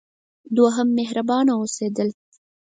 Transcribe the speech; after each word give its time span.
دوهم: 0.55 0.87
مهربانه 0.99 1.51
اوسیدل. 1.61 2.09